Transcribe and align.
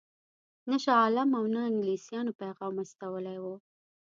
نه 0.69 0.77
شاه 0.83 0.99
عالم 1.03 1.29
او 1.39 1.45
نه 1.53 1.59
انګلیسیانو 1.69 2.37
پیغام 2.41 2.73
استولی 2.83 3.37
وو. 3.43 3.55